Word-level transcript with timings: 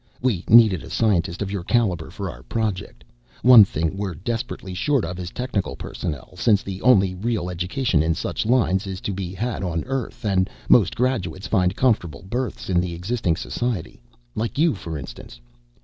"We 0.19 0.43
needed 0.47 0.83
a 0.83 0.89
scientist 0.89 1.43
of 1.43 1.51
your 1.51 1.61
caliber 1.63 2.09
for 2.09 2.27
our 2.31 2.41
project. 2.41 3.03
One 3.43 3.63
thing 3.63 3.95
we're 3.95 4.15
desperately 4.15 4.73
short 4.73 5.05
of 5.05 5.19
is 5.19 5.29
technical 5.29 5.75
personnel, 5.75 6.35
since 6.37 6.63
the 6.63 6.81
only 6.81 7.13
real 7.13 7.51
education 7.51 8.01
in 8.01 8.15
such 8.15 8.43
lines 8.47 8.87
is 8.87 8.99
to 9.01 9.13
be 9.13 9.35
had 9.35 9.63
on 9.63 9.83
Earth 9.83 10.25
and 10.25 10.49
most 10.67 10.95
graduates 10.95 11.45
find 11.45 11.75
comfortable 11.75 12.25
berths 12.27 12.67
in 12.67 12.81
the 12.81 12.95
existing 12.95 13.35
society. 13.35 14.01
Like 14.35 14.57
you, 14.57 14.73
for 14.73 14.97
instance. 14.97 15.39